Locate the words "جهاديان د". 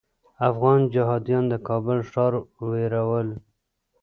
0.93-1.53